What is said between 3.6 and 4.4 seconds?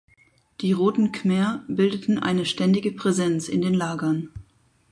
den Lagern.